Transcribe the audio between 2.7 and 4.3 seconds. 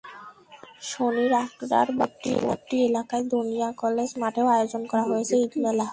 এলাকায় দনিয়া কলেজ